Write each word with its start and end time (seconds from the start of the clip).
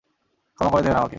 ক্ষমা 0.57 0.69
করে 0.71 0.83
দেবেন 0.83 0.97
আমাকে! 0.97 1.09